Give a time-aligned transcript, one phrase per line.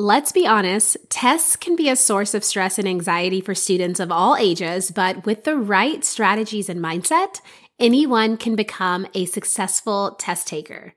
[0.00, 4.10] Let's be honest, tests can be a source of stress and anxiety for students of
[4.10, 7.42] all ages, but with the right strategies and mindset,
[7.78, 10.94] anyone can become a successful test taker.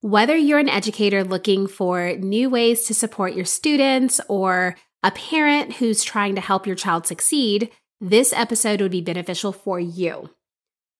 [0.00, 5.74] Whether you're an educator looking for new ways to support your students or a parent
[5.74, 7.70] who's trying to help your child succeed,
[8.00, 10.30] this episode would be beneficial for you.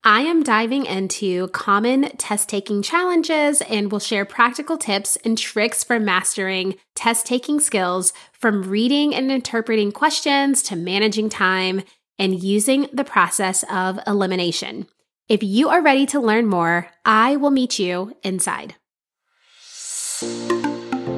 [0.05, 5.83] I am diving into common test taking challenges and will share practical tips and tricks
[5.83, 11.83] for mastering test taking skills from reading and interpreting questions to managing time
[12.17, 14.87] and using the process of elimination.
[15.29, 18.77] If you are ready to learn more, I will meet you inside.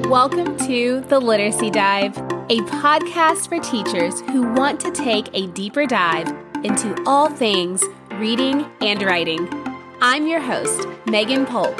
[0.09, 5.85] Welcome to The Literacy Dive, a podcast for teachers who want to take a deeper
[5.85, 6.27] dive
[6.63, 7.83] into all things
[8.21, 9.49] reading, and writing.
[9.99, 11.75] I'm your host, Megan Polk.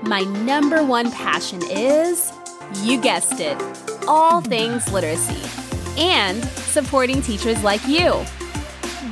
[0.00, 2.32] My number one passion is,
[2.80, 3.62] you guessed it,
[4.08, 5.42] all things literacy
[6.00, 8.24] and supporting teachers like you.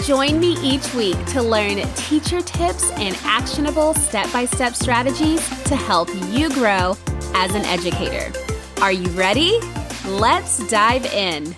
[0.06, 5.76] Join me each week to learn teacher tips and actionable step by step strategies to
[5.76, 6.96] help you grow
[7.34, 8.32] as an educator.
[8.80, 9.60] Are you ready?
[10.06, 11.54] Let's dive in.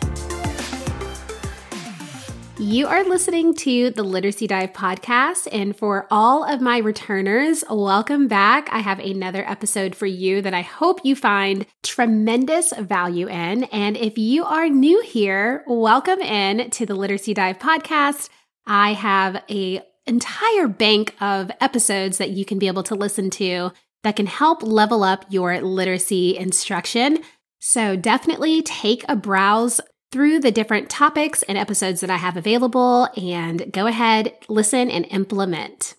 [2.63, 5.49] You are listening to the Literacy Dive podcast.
[5.51, 8.69] And for all of my returners, welcome back.
[8.71, 13.65] I have another episode for you that I hope you find tremendous value in.
[13.65, 18.29] And if you are new here, welcome in to the Literacy Dive podcast.
[18.65, 23.73] I have a entire bank of episodes that you can be able to listen to
[24.05, 27.25] that can help level up your literacy instruction.
[27.59, 29.81] So definitely take a browse
[30.13, 35.07] through the different topics and episodes that I have available and go ahead, listen, and
[35.11, 35.95] implement.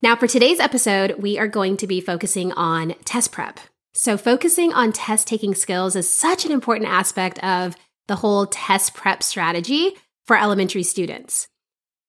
[0.00, 3.60] Now, for today's episode, we are going to be focusing on test prep.
[3.92, 8.94] So, focusing on test taking skills is such an important aspect of the whole test
[8.94, 11.48] prep strategy for elementary students.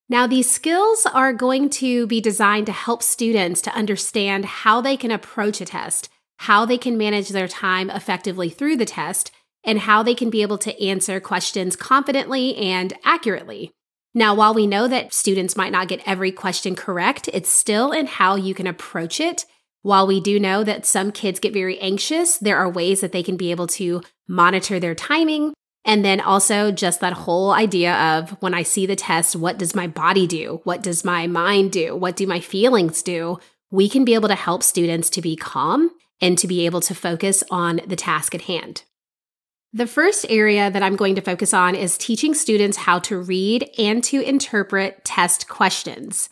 [0.08, 4.96] Now, these skills are going to be designed to help students to understand how they
[4.96, 9.32] can approach a test, how they can manage their time effectively through the test,
[9.64, 13.72] and how they can be able to answer questions confidently and accurately.
[14.14, 18.08] Now, while we know that students might not get every question correct, it's still in
[18.08, 19.46] how you can approach it.
[19.82, 23.24] While we do know that some kids get very anxious, there are ways that they
[23.24, 25.54] can be able to monitor their timing.
[25.86, 29.76] And then also just that whole idea of when I see the test, what does
[29.76, 30.60] my body do?
[30.64, 31.96] What does my mind do?
[31.96, 33.40] What do my feelings do?
[33.72, 36.96] We can be able to help students to be calm and to be able to
[36.96, 38.84] focus on the task at hand.
[39.72, 43.70] The first area that I'm going to focus on is teaching students how to read
[43.78, 46.28] and to interpret test questions.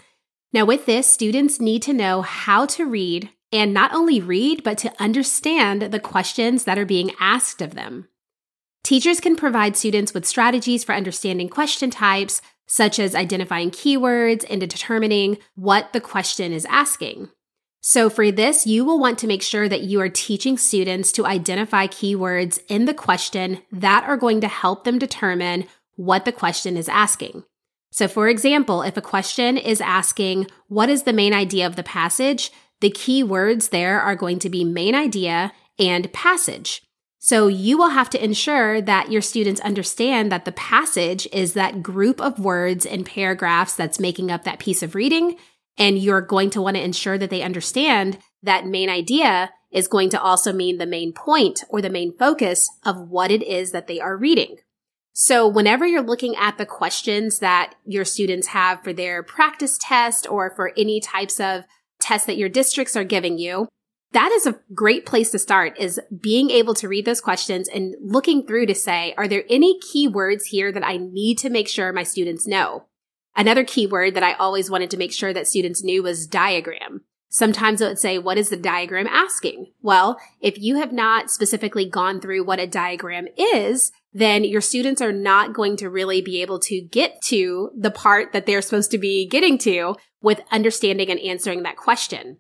[0.54, 4.80] Now, with this, students need to know how to read and not only read, but
[4.80, 8.08] to understand the questions that are being asked of them.
[8.84, 14.60] Teachers can provide students with strategies for understanding question types, such as identifying keywords and
[14.60, 17.30] determining what the question is asking.
[17.82, 21.26] So for this, you will want to make sure that you are teaching students to
[21.26, 25.66] identify keywords in the question that are going to help them determine
[25.96, 27.44] what the question is asking.
[27.92, 31.84] So for example, if a question is asking, what is the main idea of the
[31.84, 32.52] passage?
[32.82, 36.82] The keywords there are going to be main idea and passage.
[37.20, 41.82] So you will have to ensure that your students understand that the passage is that
[41.82, 45.36] group of words and paragraphs that's making up that piece of reading
[45.78, 50.10] and you're going to want to ensure that they understand that main idea is going
[50.10, 53.88] to also mean the main point or the main focus of what it is that
[53.88, 54.58] they are reading.
[55.14, 60.30] So whenever you're looking at the questions that your students have for their practice test
[60.30, 61.64] or for any types of
[62.00, 63.68] tests that your districts are giving you,
[64.12, 67.96] that is a great place to start is being able to read those questions and
[68.00, 71.92] looking through to say, are there any keywords here that I need to make sure
[71.92, 72.86] my students know?
[73.38, 77.02] Another keyword that I always wanted to make sure that students knew was diagram.
[77.30, 79.74] Sometimes it would say, what is the diagram asking?
[79.82, 85.02] Well, if you have not specifically gone through what a diagram is, then your students
[85.02, 88.90] are not going to really be able to get to the part that they're supposed
[88.92, 92.38] to be getting to with understanding and answering that question.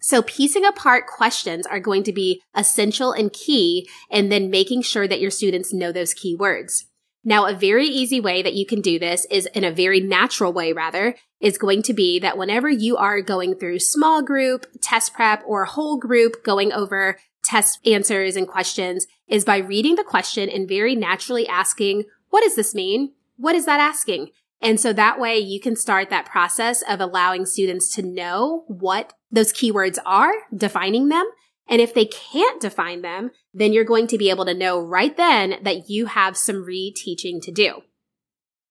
[0.00, 5.06] So piecing apart questions are going to be essential and key and then making sure
[5.06, 6.86] that your students know those key words.
[7.22, 10.52] Now, a very easy way that you can do this is in a very natural
[10.52, 15.12] way, rather, is going to be that whenever you are going through small group, test
[15.12, 20.48] prep, or whole group going over test answers and questions is by reading the question
[20.48, 23.12] and very naturally asking, what does this mean?
[23.36, 24.30] What is that asking?
[24.62, 29.14] And so that way you can start that process of allowing students to know what
[29.30, 31.26] those keywords are, defining them,
[31.70, 35.16] And if they can't define them, then you're going to be able to know right
[35.16, 37.82] then that you have some reteaching to do.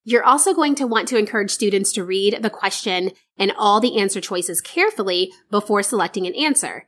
[0.04, 4.00] You're also going to want to encourage students to read the question and all the
[4.00, 6.88] answer choices carefully before selecting an answer.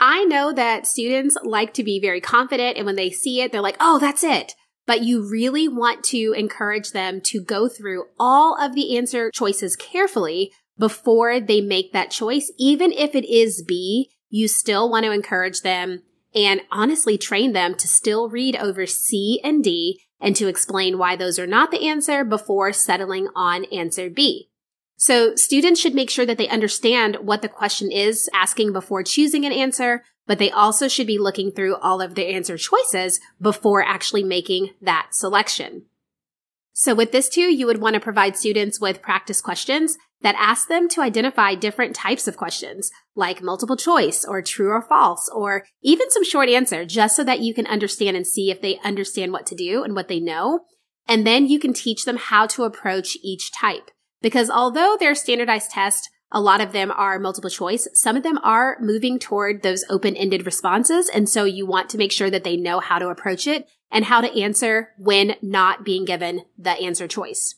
[0.00, 3.60] I know that students like to be very confident and when they see it, they're
[3.60, 4.54] like, oh, that's it.
[4.86, 9.76] But you really want to encourage them to go through all of the answer choices
[9.76, 12.52] carefully before they make that choice.
[12.58, 16.02] Even if it is B, you still want to encourage them
[16.34, 21.14] and honestly train them to still read over C and D and to explain why
[21.14, 24.50] those are not the answer before settling on answer B.
[24.96, 29.44] So students should make sure that they understand what the question is asking before choosing
[29.44, 33.84] an answer, but they also should be looking through all of the answer choices before
[33.84, 35.84] actually making that selection.
[36.76, 40.68] So with this too, you would want to provide students with practice questions that ask
[40.68, 45.64] them to identify different types of questions, like multiple choice or true or false, or
[45.82, 49.30] even some short answer, just so that you can understand and see if they understand
[49.30, 50.60] what to do and what they know.
[51.06, 53.90] And then you can teach them how to approach each type.
[54.20, 57.86] Because although they're standardized tests, a lot of them are multiple choice.
[57.92, 61.08] Some of them are moving toward those open-ended responses.
[61.08, 64.06] And so you want to make sure that they know how to approach it and
[64.06, 67.54] how to answer when not being given the answer choice.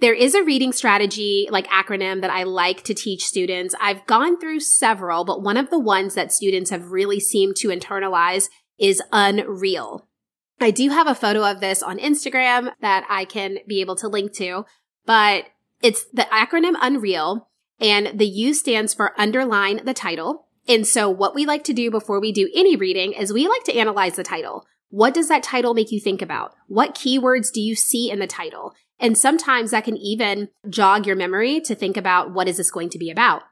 [0.00, 3.74] There is a reading strategy like acronym that I like to teach students.
[3.80, 7.68] I've gone through several, but one of the ones that students have really seemed to
[7.68, 8.48] internalize
[8.78, 10.08] is unreal.
[10.60, 14.08] I do have a photo of this on Instagram that I can be able to
[14.08, 14.64] link to,
[15.04, 15.44] but
[15.82, 17.48] it's the acronym Unreal
[17.80, 20.46] and the U stands for underline the title.
[20.66, 23.64] And so what we like to do before we do any reading is we like
[23.64, 24.64] to analyze the title.
[24.90, 26.54] What does that title make you think about?
[26.66, 28.74] What keywords do you see in the title?
[28.98, 32.90] And sometimes that can even jog your memory to think about what is this going
[32.90, 33.42] to be about.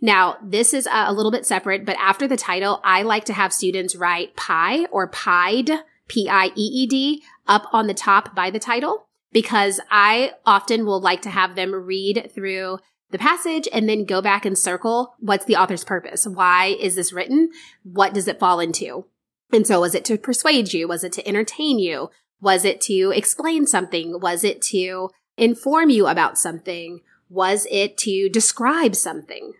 [0.00, 3.52] Now, this is a little bit separate, but after the title, I like to have
[3.52, 5.70] students write pie or pied,
[6.08, 11.54] P-I-E-E-D, up on the top by the title because I often will like to have
[11.54, 12.78] them read through
[13.10, 16.26] the passage and then go back and circle what's the author's purpose?
[16.26, 17.50] Why is this written?
[17.82, 19.06] What does it fall into?
[19.52, 20.88] And so was it to persuade you?
[20.88, 22.10] Was it to entertain you?
[22.40, 24.18] Was it to explain something?
[24.18, 27.00] Was it to inform you about something?
[27.28, 29.52] Was it to describe something?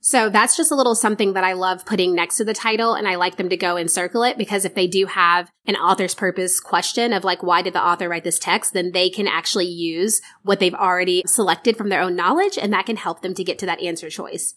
[0.00, 3.08] So that's just a little something that I love putting next to the title and
[3.08, 6.14] I like them to go and circle it because if they do have an author's
[6.14, 8.74] purpose question of like, why did the author write this text?
[8.74, 12.84] Then they can actually use what they've already selected from their own knowledge and that
[12.84, 14.54] can help them to get to that answer choice.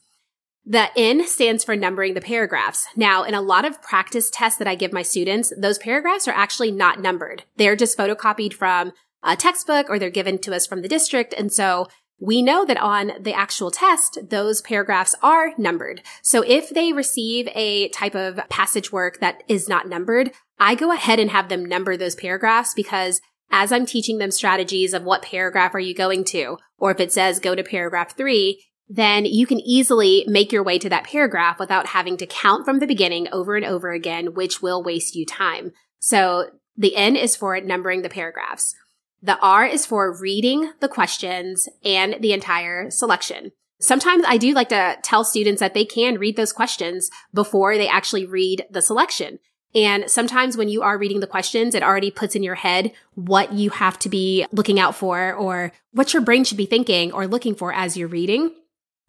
[0.69, 2.86] The N stands for numbering the paragraphs.
[2.94, 6.34] Now, in a lot of practice tests that I give my students, those paragraphs are
[6.34, 7.46] actually not numbered.
[7.56, 8.92] They're just photocopied from
[9.24, 11.34] a textbook or they're given to us from the district.
[11.38, 11.88] And so
[12.19, 16.02] we know that on the actual test, those paragraphs are numbered.
[16.22, 20.92] So if they receive a type of passage work that is not numbered, I go
[20.92, 25.22] ahead and have them number those paragraphs because as I'm teaching them strategies of what
[25.22, 29.45] paragraph are you going to, or if it says go to paragraph three, then you
[29.45, 33.28] can easily make your way to that paragraph without having to count from the beginning
[33.31, 35.74] over and over again, which will waste you time.
[36.00, 38.75] So the N is for numbering the paragraphs.
[39.22, 43.51] The R is for reading the questions and the entire selection.
[43.80, 47.88] Sometimes I do like to tell students that they can read those questions before they
[47.88, 49.40] actually read the selection.
[49.75, 53.54] And sometimes when you are reading the questions, it already puts in your head what
[53.54, 57.28] you have to be looking out for or what your brain should be thinking or
[57.28, 58.52] looking for as you're reading.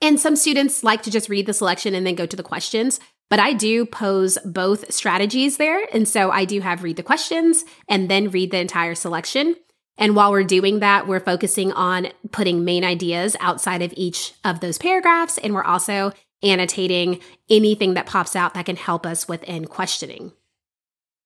[0.01, 3.01] And some students like to just read the selection and then go to the questions.
[3.31, 5.87] But I do pose both strategies there.
[5.93, 9.57] And so I do have read the questions and then read the entire selection.
[9.99, 14.61] And while we're doing that, we're focusing on putting main ideas outside of each of
[14.61, 15.39] those paragraphs.
[15.39, 16.13] And we're also
[16.43, 20.33] annotating anything that pops out that can help us within questioning.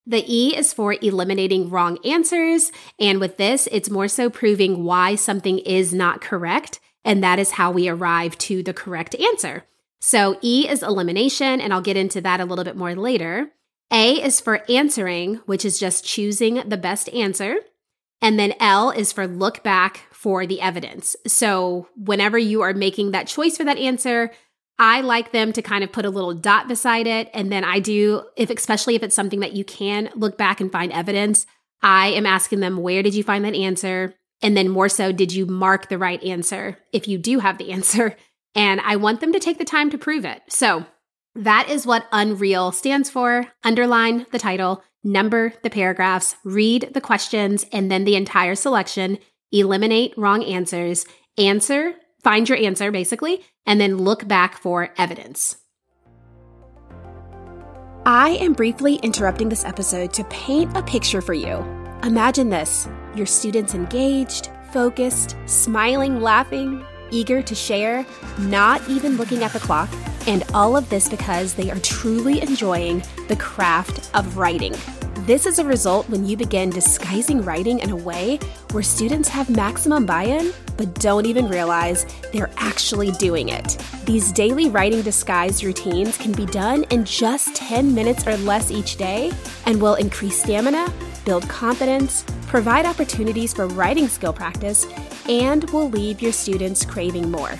[0.06, 2.72] The E is for eliminating wrong answers.
[2.98, 6.80] And with this, it's more so proving why something is not correct.
[7.04, 9.64] And that is how we arrive to the correct answer.
[10.00, 13.50] So E is elimination, and I'll get into that a little bit more later.
[13.92, 17.56] A is for answering, which is just choosing the best answer.
[18.20, 21.16] And then L is for look back for the evidence.
[21.26, 24.30] So whenever you are making that choice for that answer,
[24.78, 27.28] I like them to kind of put a little dot beside it.
[27.34, 30.72] And then I do, if especially if it's something that you can look back and
[30.72, 31.46] find evidence,
[31.82, 34.14] I am asking them, where did you find that answer?
[34.42, 37.72] And then more so, did you mark the right answer if you do have the
[37.72, 38.16] answer?
[38.54, 40.42] And I want them to take the time to prove it.
[40.48, 40.84] So
[41.34, 43.46] that is what Unreal stands for.
[43.64, 49.18] Underline the title number the paragraphs, read the questions and then the entire selection,
[49.50, 51.04] eliminate wrong answers,
[51.38, 55.56] answer, find your answer basically, and then look back for evidence.
[58.04, 61.56] I am briefly interrupting this episode to paint a picture for you.
[62.02, 68.06] Imagine this your students engaged, focused, smiling, laughing, eager to share,
[68.38, 69.90] not even looking at the clock,
[70.26, 74.74] and all of this because they are truly enjoying the craft of writing.
[75.26, 78.40] This is a result when you begin disguising writing in a way
[78.72, 83.78] where students have maximum buy in, but don't even realize they're actually doing it.
[84.04, 88.96] These daily writing disguise routines can be done in just 10 minutes or less each
[88.96, 89.30] day
[89.66, 90.92] and will increase stamina,
[91.24, 94.86] build confidence, provide opportunities for writing skill practice,
[95.26, 97.54] and will leave your students craving more.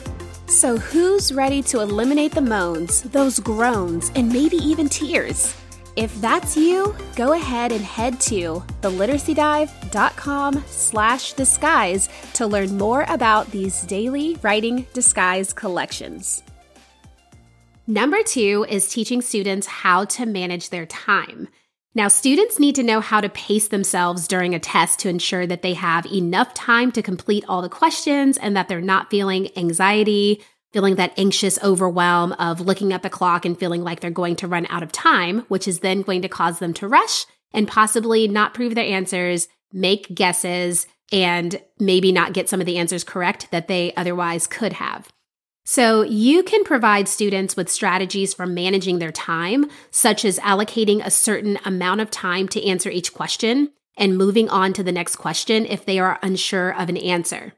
[0.49, 5.57] So, who's ready to eliminate the moans, those groans, and maybe even tears?
[5.97, 13.51] If that's you, go ahead and head to theliteracydive.com slash disguise to learn more about
[13.51, 16.43] these daily writing disguise collections.
[17.87, 21.49] Number two is teaching students how to manage their time.
[21.95, 25.61] Now, students need to know how to pace themselves during a test to ensure that
[25.61, 30.43] they have enough time to complete all the questions and that they're not feeling anxiety,
[30.73, 34.49] feeling that anxious overwhelm of looking at the clock and feeling like they're going to
[34.49, 38.27] run out of time, which is then going to cause them to rush and possibly
[38.27, 43.51] not prove their answers, make guesses, and maybe not get some of the answers correct
[43.51, 45.13] that they otherwise could have.
[45.65, 51.11] So, you can provide students with strategies for managing their time, such as allocating a
[51.11, 55.65] certain amount of time to answer each question and moving on to the next question
[55.67, 57.53] if they are unsure of an answer.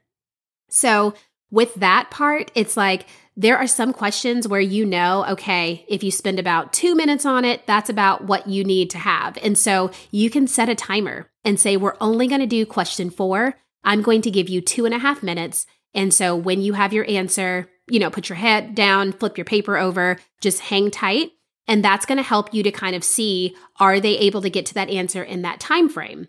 [0.69, 1.15] So,
[1.51, 3.07] with that part, it's like
[3.37, 7.45] there are some questions where you know, okay, if you spend about two minutes on
[7.45, 9.37] it, that's about what you need to have.
[9.43, 13.11] And so you can set a timer and say, we're only going to do question
[13.11, 13.55] four.
[13.83, 15.67] I'm going to give you two and a half minutes.
[15.93, 19.45] And so when you have your answer, you know, put your head down, flip your
[19.45, 21.31] paper over, just hang tight.
[21.67, 24.67] And that's going to help you to kind of see are they able to get
[24.67, 26.29] to that answer in that time frame.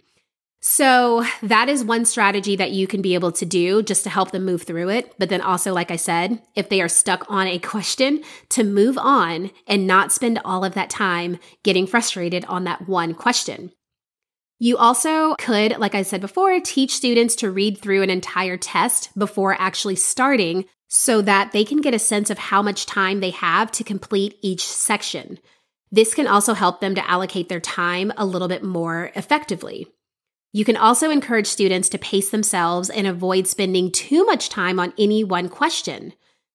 [0.67, 4.31] So that is one strategy that you can be able to do just to help
[4.31, 5.13] them move through it.
[5.19, 8.97] But then also, like I said, if they are stuck on a question, to move
[8.97, 13.71] on and not spend all of that time getting frustrated on that one question.
[14.57, 19.15] You also could, like I said before, teach students to read through an entire test
[19.15, 23.31] before actually starting so that they can get a sense of how much time they
[23.31, 25.39] have to complete each section.
[25.91, 29.87] This can also help them to allocate their time a little bit more effectively.
[30.51, 34.93] You can also encourage students to pace themselves and avoid spending too much time on
[34.97, 36.13] any one question.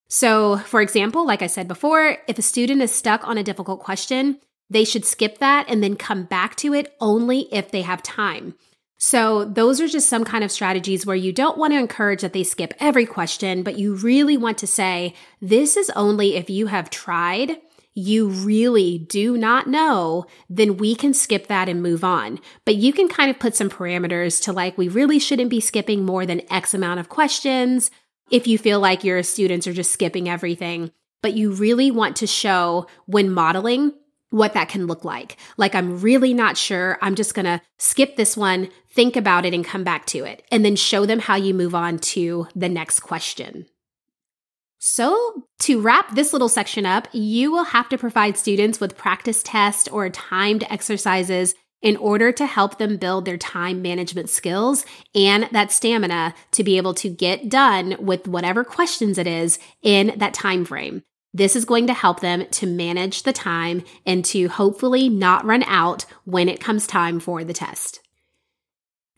[0.09, 3.81] So, for example, like I said before, if a student is stuck on a difficult
[3.81, 8.03] question, they should skip that and then come back to it only if they have
[8.03, 8.55] time.
[9.03, 12.35] So, those are just some kind of strategies where you don't want to encourage that
[12.35, 16.67] they skip every question, but you really want to say, this is only if you
[16.67, 17.57] have tried
[17.95, 22.39] you really do not know, then we can skip that and move on.
[22.65, 26.05] But you can kind of put some parameters to like, we really shouldn't be skipping
[26.05, 27.91] more than X amount of questions
[28.31, 30.93] if you feel like your students are just skipping everything.
[31.23, 33.93] But you really want to show when modeling
[34.31, 35.37] what that can look like.
[35.57, 36.97] Like, I'm really not sure.
[37.03, 40.45] I'm just going to skip this one, think about it, and come back to it.
[40.51, 43.67] And then show them how you move on to the next question.
[44.79, 49.43] So, to wrap this little section up, you will have to provide students with practice
[49.43, 55.49] tests or timed exercises in order to help them build their time management skills and
[55.53, 60.35] that stamina to be able to get done with whatever questions it is in that
[60.35, 61.03] time frame.
[61.33, 65.63] This is going to help them to manage the time and to hopefully not run
[65.65, 68.01] out when it comes time for the test.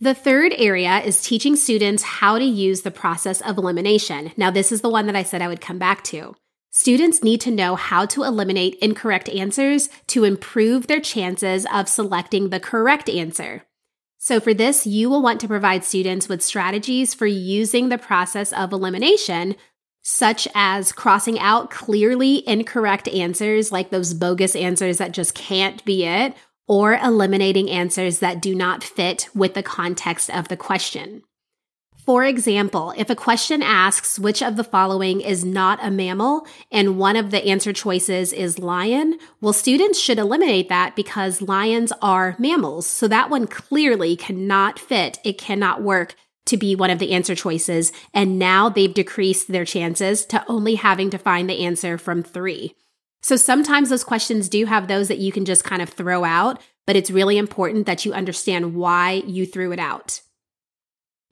[0.02, 4.32] The third area is teaching students how to use the process of elimination.
[4.36, 6.34] Now, this is the one that I said I would come back to.
[6.72, 12.48] Students need to know how to eliminate incorrect answers to improve their chances of selecting
[12.50, 13.62] the correct answer.
[14.18, 18.52] So, for this, you will want to provide students with strategies for using the process
[18.52, 19.54] of elimination,
[20.02, 26.04] such as crossing out clearly incorrect answers, like those bogus answers that just can't be
[26.04, 26.34] it,
[26.66, 31.22] or eliminating answers that do not fit with the context of the question.
[32.04, 36.98] For example, if a question asks which of the following is not a mammal and
[36.98, 42.34] one of the answer choices is lion, well, students should eliminate that because lions are
[42.40, 42.88] mammals.
[42.88, 45.20] So that one clearly cannot fit.
[45.22, 46.16] It cannot work
[46.46, 47.92] to be one of the answer choices.
[48.12, 52.74] And now they've decreased their chances to only having to find the answer from three.
[53.22, 56.60] So sometimes those questions do have those that you can just kind of throw out,
[56.86, 60.20] but it's really important that you understand why you threw it out.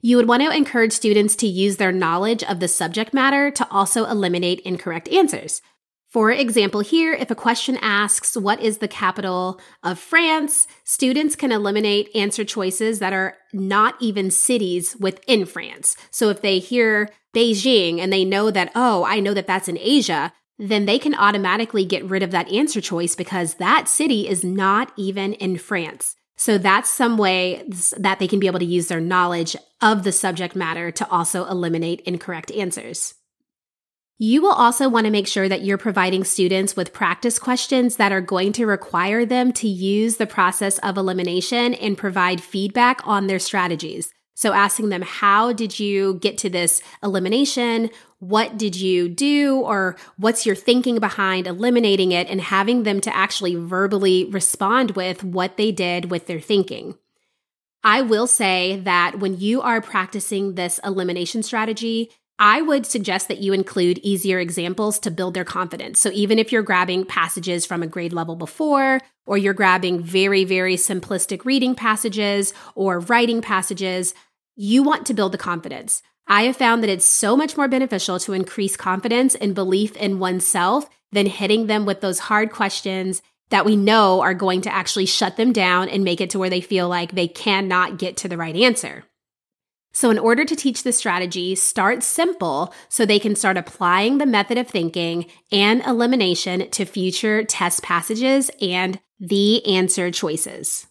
[0.01, 3.67] You would want to encourage students to use their knowledge of the subject matter to
[3.69, 5.61] also eliminate incorrect answers.
[6.09, 10.67] For example, here, if a question asks, What is the capital of France?
[10.83, 15.95] students can eliminate answer choices that are not even cities within France.
[16.09, 19.77] So if they hear Beijing and they know that, oh, I know that that's in
[19.77, 24.43] Asia, then they can automatically get rid of that answer choice because that city is
[24.43, 26.15] not even in France.
[26.37, 27.63] So that's some way
[27.97, 31.45] that they can be able to use their knowledge of the subject matter to also
[31.45, 33.15] eliminate incorrect answers.
[34.19, 38.11] You will also want to make sure that you're providing students with practice questions that
[38.11, 43.25] are going to require them to use the process of elimination and provide feedback on
[43.25, 44.13] their strategies.
[44.35, 47.89] So asking them, how did you get to this elimination?
[48.21, 49.61] What did you do?
[49.61, 52.29] Or what's your thinking behind eliminating it?
[52.29, 56.99] And having them to actually verbally respond with what they did with their thinking.
[57.83, 63.39] I will say that when you are practicing this elimination strategy, I would suggest that
[63.39, 65.99] you include easier examples to build their confidence.
[65.99, 70.43] So even if you're grabbing passages from a grade level before, or you're grabbing very,
[70.43, 74.13] very simplistic reading passages or writing passages,
[74.55, 76.03] you want to build the confidence.
[76.31, 80.17] I have found that it's so much more beneficial to increase confidence and belief in
[80.17, 85.07] oneself than hitting them with those hard questions that we know are going to actually
[85.07, 88.29] shut them down and make it to where they feel like they cannot get to
[88.29, 89.03] the right answer.
[89.91, 94.25] So, in order to teach the strategy, start simple so they can start applying the
[94.25, 100.87] method of thinking and elimination to future test passages and the answer choices.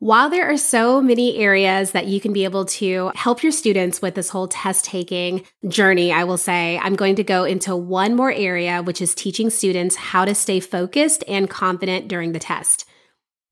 [0.00, 4.02] While there are so many areas that you can be able to help your students
[4.02, 8.14] with this whole test taking journey, I will say I'm going to go into one
[8.16, 12.84] more area, which is teaching students how to stay focused and confident during the test.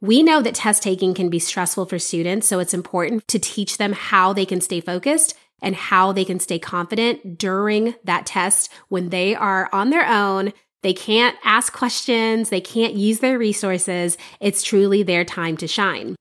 [0.00, 3.78] We know that test taking can be stressful for students, so it's important to teach
[3.78, 8.70] them how they can stay focused and how they can stay confident during that test
[8.88, 10.52] when they are on their own.
[10.82, 14.18] They can't ask questions, they can't use their resources.
[14.40, 16.16] It's truly their time to shine.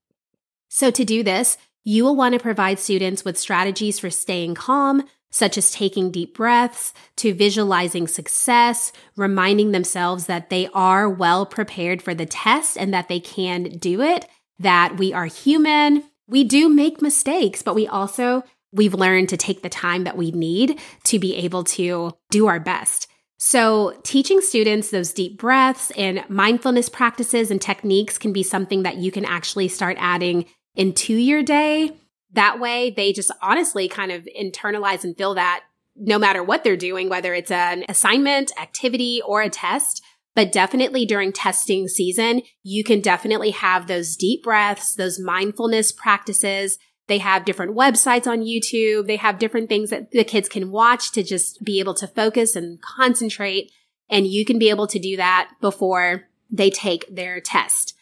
[0.73, 5.03] So, to do this, you will want to provide students with strategies for staying calm,
[5.29, 12.01] such as taking deep breaths, to visualizing success, reminding themselves that they are well prepared
[12.01, 14.25] for the test and that they can do it,
[14.59, 16.05] that we are human.
[16.29, 20.31] We do make mistakes, but we also, we've learned to take the time that we
[20.31, 23.09] need to be able to do our best.
[23.43, 28.97] So, teaching students those deep breaths and mindfulness practices and techniques can be something that
[28.97, 31.91] you can actually start adding into your day
[32.33, 35.63] that way, they just honestly kind of internalize and feel that
[35.95, 40.01] no matter what they're doing, whether it's an assignment, activity, or a test.
[40.33, 46.79] But definitely during testing season, you can definitely have those deep breaths, those mindfulness practices.
[47.07, 49.07] They have different websites on YouTube.
[49.07, 52.55] They have different things that the kids can watch to just be able to focus
[52.55, 53.73] and concentrate.
[54.09, 57.93] And you can be able to do that before they take their test.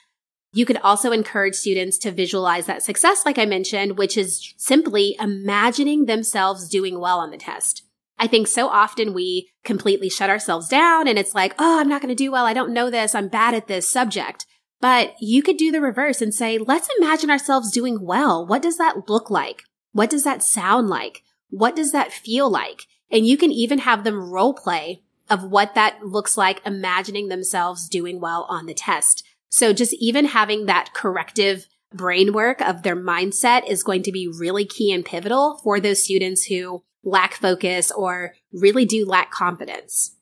[0.52, 5.16] You could also encourage students to visualize that success, like I mentioned, which is simply
[5.20, 7.84] imagining themselves doing well on the test.
[8.18, 12.02] I think so often we completely shut ourselves down and it's like, oh, I'm not
[12.02, 12.46] going to do well.
[12.46, 13.16] I don't know this.
[13.16, 14.46] I'm bad at this subject.
[14.82, 18.46] But you could do the reverse and say, let's imagine ourselves doing well.
[18.46, 19.64] What does that look like?
[19.92, 21.24] What does that sound like?
[21.50, 22.84] What does that feel like?
[23.12, 27.90] And you can even have them role play of what that looks like imagining themselves
[27.90, 29.24] doing well on the test.
[29.50, 34.28] So just even having that corrective brain work of their mindset is going to be
[34.28, 40.16] really key and pivotal for those students who lack focus or really do lack confidence.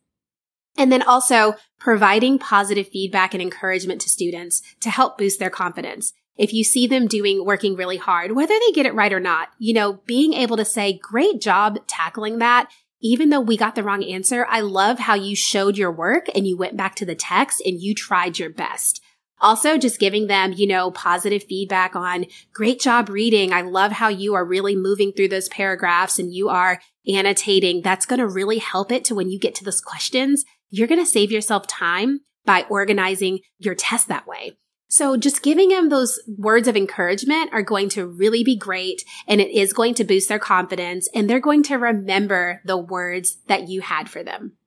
[0.78, 6.14] And then also providing positive feedback and encouragement to students to help boost their confidence.
[6.38, 9.50] If you see them doing, working really hard, whether they get it right or not,
[9.58, 12.70] you know, being able to say, great job tackling that.
[13.02, 16.48] Even though we got the wrong answer, I love how you showed your work and
[16.48, 19.02] you went back to the text and you tried your best.
[19.40, 23.54] Also, just giving them, you know, positive feedback on great job reading.
[23.54, 27.82] I love how you are really moving through those paragraphs and you are annotating.
[27.82, 31.00] That's going to really help it to when you get to those questions, you're going
[31.00, 34.58] to save yourself time by organizing your test that way.
[34.90, 39.42] So just giving them those words of encouragement are going to really be great and
[39.42, 43.68] it is going to boost their confidence and they're going to remember the words that
[43.68, 44.58] you had for them.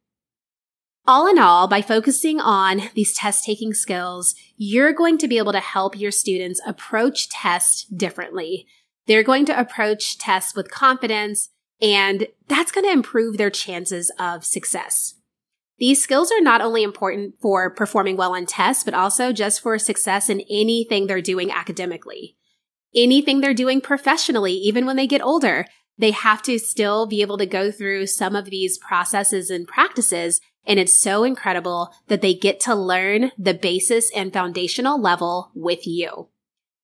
[1.06, 5.52] All in all, by focusing on these test taking skills, you're going to be able
[5.52, 8.66] to help your students approach tests differently.
[9.06, 11.48] They're going to approach tests with confidence,
[11.80, 15.14] and that's going to improve their chances of success.
[15.78, 19.78] These skills are not only important for performing well on tests, but also just for
[19.78, 22.36] success in anything they're doing academically.
[22.94, 25.64] Anything they're doing professionally, even when they get older,
[25.96, 30.40] they have to still be able to go through some of these processes and practices
[30.66, 35.86] And it's so incredible that they get to learn the basis and foundational level with
[35.86, 36.28] you.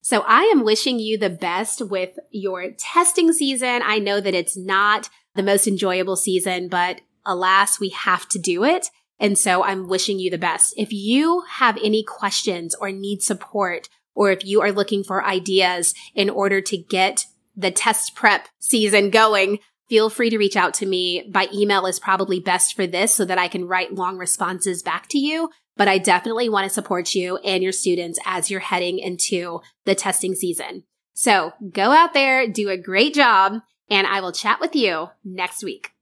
[0.01, 3.83] So I am wishing you the best with your testing season.
[3.85, 8.65] I know that it's not the most enjoyable season, but alas, we have to do
[8.65, 8.89] it.
[9.19, 10.75] And so I'm wishing you the best.
[10.77, 15.95] If you have any questions or need support, or if you are looking for ideas
[16.15, 19.59] in order to get the test prep season going,
[19.89, 21.29] feel free to reach out to me.
[21.31, 25.09] By email is probably best for this so that I can write long responses back
[25.09, 25.51] to you.
[25.77, 29.95] But I definitely want to support you and your students as you're heading into the
[29.95, 30.85] testing season.
[31.13, 35.63] So go out there, do a great job, and I will chat with you next
[35.63, 35.93] week.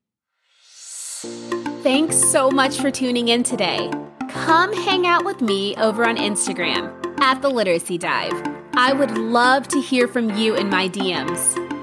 [1.83, 3.91] Thanks so much for tuning in today.
[4.29, 8.33] Come hang out with me over on Instagram at the Literacy Dive.
[8.75, 11.74] I would love to hear from you in my DMs.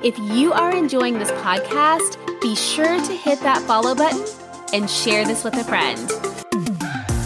[0.00, 4.24] If you are enjoying this podcast, be sure to hit that follow button
[4.72, 5.98] and share this with a friend.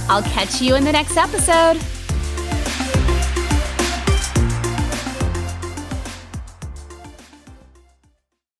[0.08, 1.76] I'll catch you in the next episode.